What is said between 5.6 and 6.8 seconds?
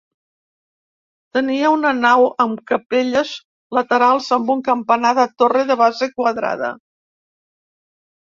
de base quadrada.